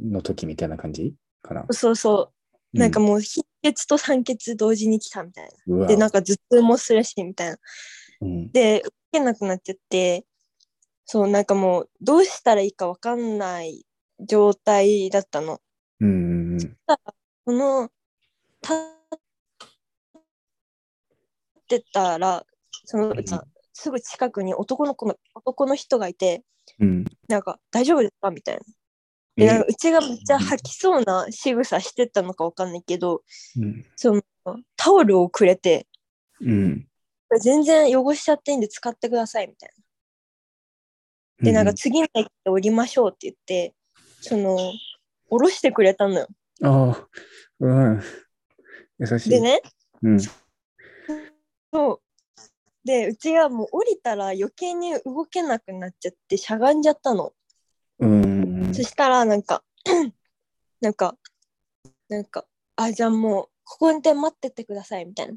[0.00, 1.62] の時みたいな感じかな？
[1.62, 1.66] な。
[1.72, 2.32] そうそ
[2.74, 2.78] う。
[2.78, 5.86] なんかうもう、貧血と酸欠同時に来たみたいな。
[5.86, 7.58] で、なんか頭痛もするし、みたいな。
[8.22, 8.52] うん。
[8.52, 10.24] で、動けなくなっちゃって、
[11.04, 13.84] そう、なんかもう、どうしたらいいかわかんない
[14.20, 15.60] 状態だったの。
[16.00, 16.12] うんう
[16.56, 16.76] んうん。
[17.44, 17.90] この、
[18.62, 18.76] 立っ
[21.68, 22.44] てたら、
[22.84, 23.16] その、うん
[23.78, 26.42] すぐ近くに男の子の、男の人がいて、
[26.80, 27.04] うん。
[27.28, 28.30] なんか、大丈夫ですか？
[28.30, 28.62] みたいな。
[29.36, 33.22] で、なんかえうちがめっちゃ吐きそうな仕草してたのかわかんないけど、
[33.58, 33.84] うん。
[33.96, 34.22] その、
[34.76, 35.86] タオルをくれて、
[36.40, 36.88] うん。
[37.40, 39.70] 全然汚しちゃっていいんで使ってください、みたい
[41.38, 41.44] な。
[41.44, 43.74] で、なんか次の駅で降りましょうって言って、
[44.20, 44.56] その、
[45.28, 46.28] 降ろしてくれたのよ。
[46.62, 47.08] ああ、
[47.60, 48.02] うん。
[48.98, 49.30] 優しい。
[49.30, 49.60] でね、
[50.02, 50.20] うん。
[50.20, 50.32] そ
[51.74, 52.00] う。
[52.86, 57.32] で、うちがもう降りたら余計に動けなくなっちゃってしゃがんじゃったの。
[57.98, 58.72] うん。
[58.72, 59.64] そしたらなんか、
[60.80, 61.16] なんか、
[62.08, 62.46] なんか、
[62.76, 65.34] あ、じゃあもう、ここで待っててくださいみたいな。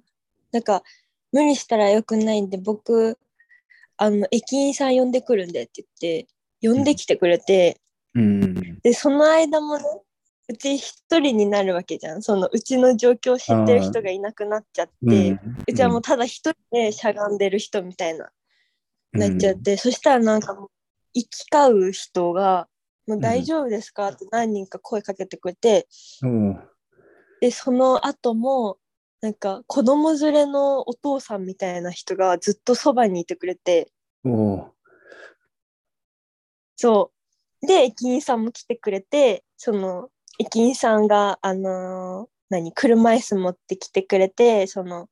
[0.51, 0.83] なんか、
[1.31, 3.17] 無理したらよくないんで、僕、
[3.97, 6.27] あの、駅員さん呼んでくるんでって言って、
[6.61, 7.81] 呼んできてくれて、
[8.13, 8.79] うん。
[8.81, 9.83] で、その間もね、
[10.49, 12.23] うち一人になるわけじゃん。
[12.23, 18.31] そのうちの状況を知ってる人がいなくなっちゃって、うちはもうただ一人でしゃがんでる人みたいな、
[19.13, 20.69] なっちゃって、そしたらなんかもう、
[21.13, 22.67] 行き交う人が、
[23.07, 25.87] もう大丈夫ですかって何人か声かけてくれて、
[26.23, 26.59] うん。
[27.41, 28.77] で、その後も、
[29.21, 33.91] なんか子供連れのお父さんみたいな人がずっとそばにいてくれて。
[36.75, 37.11] そ
[37.61, 37.67] う。
[37.67, 40.09] で、駅員さんも来てくれて、その、
[40.39, 45.07] 駅員さんが、あのー何、車椅子持ってきてくれて、その、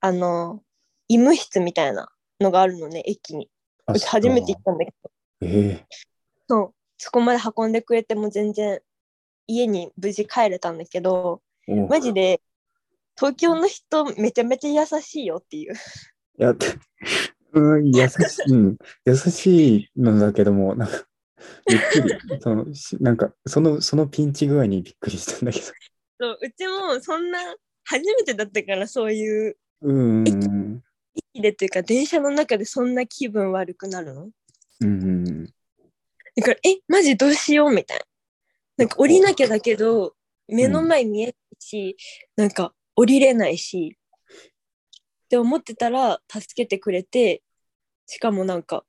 [0.00, 0.66] あのー
[1.08, 2.08] 医務室みたいな
[2.40, 3.48] のがあるのね、駅に。
[3.86, 5.10] あうち初めて行ったんだけど、
[5.42, 5.86] ええ
[6.48, 6.74] そう。
[6.98, 8.80] そこまで運んでくれても全然、
[9.46, 12.42] 家に無事帰れたんだけど、おマジで、
[13.16, 15.74] 東京の人めちゃめちゃ優しいよっていう。
[15.74, 15.76] い
[16.42, 16.54] や、
[17.52, 21.05] うん、優しい、うん、優しいのだけども、なんか、
[21.68, 22.40] びっくり。
[22.40, 25.66] その、しなんか、その、そのピンチ具合にびっくりしたんだけど。
[26.18, 27.38] そううちもそんな、
[27.84, 30.82] 初めてだったからそういう、うん、うん、
[31.34, 34.30] 駅でというか電車の中でそんな気分悪くなるの？
[34.80, 35.44] うん。
[35.44, 35.52] だ
[36.42, 38.04] から、え、マジどうしようみたいな。
[38.78, 40.14] なんか降りなきゃだけど、
[40.48, 41.96] 目の前見えないし、
[42.36, 43.96] なんか降りれないし、
[45.24, 47.42] って思ってたら助けてくれて、
[48.06, 48.84] しかもなんか、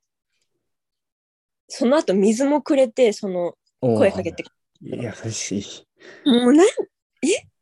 [1.68, 4.44] その後水もくれて、その声かけて、
[4.82, 5.88] 優しい。
[6.30, 6.70] もうなん、え、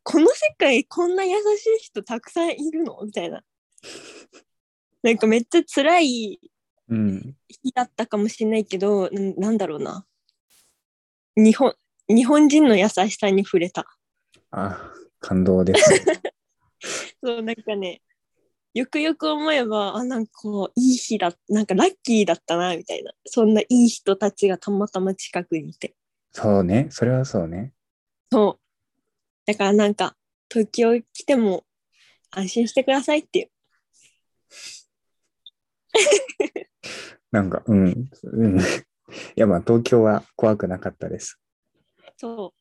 [0.04, 3.00] この世界こんな優しい人たくさんいるの？
[3.04, 3.44] みたいな。
[5.02, 6.40] なんかめっちゃ辛い
[6.88, 7.36] うん。
[7.48, 10.06] 日だったかもしれないけど、んなんだろうな。
[11.36, 11.76] 日本、
[12.08, 13.86] 日本人の優しさに触れた。
[14.52, 16.22] あ、感動ですね。
[17.24, 18.02] そう、なんかね、
[18.76, 23.14] よくよく思えば、あ、なんかこう、いい日だ、なんかラッキーだったな、みたいな。
[23.26, 25.96] そんないい人たちがたまたま近くにいて。
[26.34, 26.88] そうね。
[26.90, 27.72] それはそうね。
[28.30, 28.64] そう。
[29.46, 30.18] だからなんか、
[30.52, 31.64] 東京来ても
[32.32, 33.50] 安心してくださいっていう。
[37.32, 38.10] なんか、うん。
[38.24, 38.60] うん。
[38.60, 38.64] い
[39.38, 41.40] や、まあ、東京は怖くなかったです。
[42.18, 42.54] そ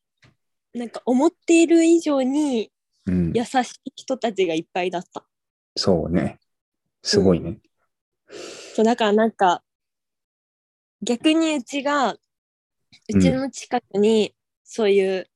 [0.74, 0.78] う。
[0.78, 2.70] なんか思っている以上に
[3.06, 3.32] うん。
[3.34, 5.26] 優しい人たちがいっぱいだった。
[5.76, 6.38] そうね。
[7.02, 7.58] すごいね。
[8.74, 9.62] そうだからなんか
[11.02, 12.18] 逆にうちがう
[13.20, 15.28] ちの近くにそういう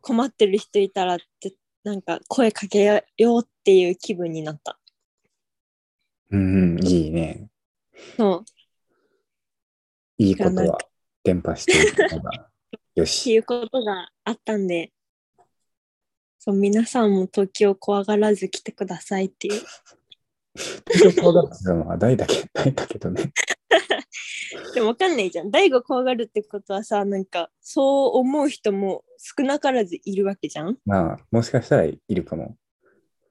[0.00, 1.54] 困ってる人いたらって
[1.84, 4.78] なんか声かけようっていう気分になった。
[6.30, 7.48] うん、うん、いいね。
[8.16, 8.58] そうっ
[10.18, 10.78] いいことは
[11.22, 12.30] 伝播していくのが。
[12.96, 13.32] よてし。
[13.32, 14.92] いうことがあったんで
[16.52, 19.62] 皆さんも東京怖がらず来てくださいっていう。
[20.92, 23.32] 東京怖がってたのは大だけ、大だけどね。
[24.74, 25.50] でもわかんないじゃん。
[25.50, 32.56] 大悟怖がるってことはさ、なんか、そう思う人も少なからずいるわけじゃんまあ、もしかしたらいるかも。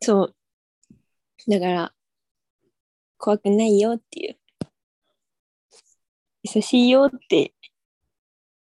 [0.01, 0.35] そう。
[1.47, 1.93] だから、
[3.17, 4.37] 怖くないよっていう。
[6.43, 7.53] 優しいよって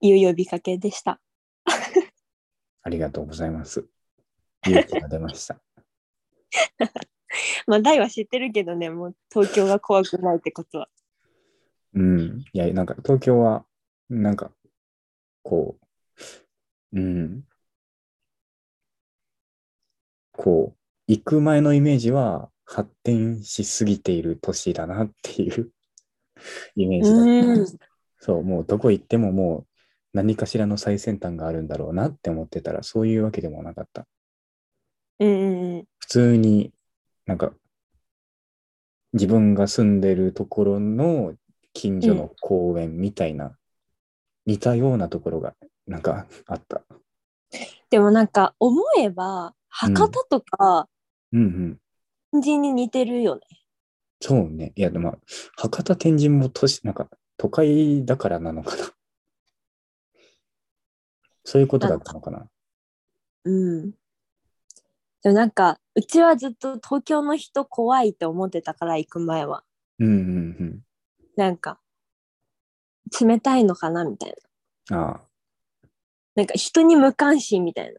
[0.01, 1.21] いう呼びかけでした。
[2.85, 3.87] ありがとうございます。
[4.67, 5.61] 勇気が出ました。
[7.67, 10.89] まあ、大は知ってるけどね、もう東京が怖くないってことは。
[11.95, 12.45] うん。
[12.53, 13.65] いや、なんか東京は、
[14.09, 14.53] なんか、
[15.43, 15.77] こ
[16.93, 17.45] う、うん。
[20.33, 25.73] こう、行く前のイメージは発展しすぎている都市だなっていう
[26.77, 27.67] イメージだうん。
[28.19, 29.67] そう、もうどこ行ってももう
[30.13, 34.07] 何かしらの最先端があるんだろうなって思ってたら、そういうわけでもなかった。
[35.23, 35.85] うんうんうん。
[35.99, 36.73] 普通に
[37.27, 37.53] なんか
[39.13, 41.35] 自分が住んでるところの
[41.75, 43.57] 近所の公園みたいな、
[44.47, 45.55] 似たようなところが
[45.87, 46.83] なんかあった。
[47.91, 50.89] でもなんか思えば、博多とか
[51.33, 51.79] うんうん。
[52.33, 53.43] 天神に似てるよね。
[54.21, 54.73] そうね。
[54.77, 55.19] いや、でも、
[55.57, 58.93] 博多天神も都市、なんか都会だからなのかな。
[61.45, 62.47] そういうことだったのかな。
[63.45, 63.93] うん。
[65.23, 69.63] でもなんか、うちはずっと東京の人怖いって思ってたから行く前は。
[69.99, 70.81] うんうんうん。
[71.37, 71.79] なんか、
[73.21, 74.35] 冷たいのかなみたい
[74.91, 75.13] な。
[75.13, 75.21] あ
[76.35, 77.95] なんか人に無関心みたい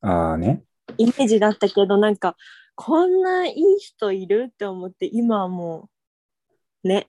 [0.00, 0.64] なあ、ああね。
[0.98, 2.36] イメージだったけど、なんか、
[2.74, 5.88] こんないい人いるって思って、今はも
[6.82, 7.08] う、ね。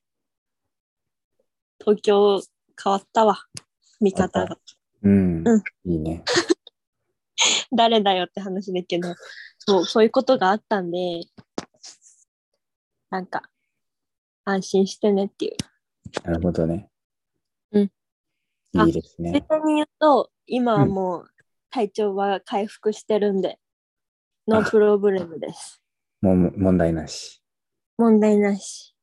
[1.80, 2.42] 東京
[2.84, 3.46] 変わったわ。
[4.00, 4.58] 見方が。
[5.02, 5.48] うん。
[5.48, 6.24] うんいいね。
[7.76, 9.16] 誰だよって話だけど、
[9.60, 11.22] そう、そういうことがあったんで、
[13.10, 13.50] なんか、
[14.46, 15.58] 安心してねっていう。
[16.24, 16.90] なるほどね。
[17.72, 17.92] うん。
[18.78, 19.32] あいいですね。
[19.32, 21.30] 簡単に言うと、今はもう
[21.70, 23.60] 体調は回復してるんで、
[24.48, 25.82] ノープロブレムです。
[26.22, 27.42] もう問題なし。
[27.98, 28.96] 問題なし。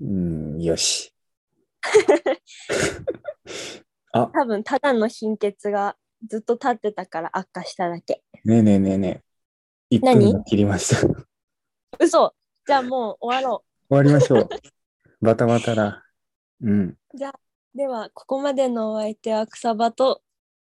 [0.00, 1.14] うん、よし。
[4.12, 5.96] あ、多分、ただの貧血が
[6.28, 8.22] ずっと立ってたから悪化しただけ。
[8.44, 9.22] ねえねえねえね
[9.90, 9.96] え。
[9.96, 11.06] 1何分を切りました。
[11.06, 11.14] 終
[12.00, 12.34] 嘘
[12.66, 14.48] じゃあもう終わろわりましょう。
[15.20, 16.04] バタバタだ。
[16.62, 16.88] うん。
[16.88, 16.96] う。
[17.76, 20.22] では、ここまでのお相手は草場と、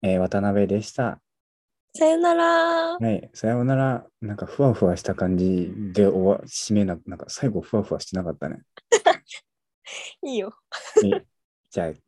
[0.01, 1.21] えー渡辺でした。
[1.95, 4.05] さよならはい、さようなら。
[4.21, 8.59] なんかふわふわした感じで終わ締めな、なんか最後ふわふわしてなかったね。
[10.23, 10.53] いいよ。
[11.01, 11.25] はい
[11.71, 12.01] じゃあ、はい。